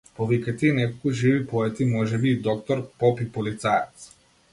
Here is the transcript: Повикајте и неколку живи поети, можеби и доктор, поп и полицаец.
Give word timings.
Повикајте 0.19 0.69
и 0.69 0.77
неколку 0.77 1.11
живи 1.19 1.43
поети, 1.51 1.87
можеби 1.97 2.31
и 2.37 2.39
доктор, 2.47 2.81
поп 3.05 3.21
и 3.27 3.29
полицаец. 3.37 4.09